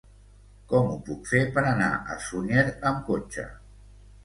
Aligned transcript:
Com 0.71 0.89
ho 0.93 0.95
puc 1.09 1.29
fer 1.33 1.43
per 1.59 1.65
anar 1.73 1.91
a 2.15 2.17
Sunyer 2.31 2.65
amb 2.93 3.07
cotxe? 3.13 3.49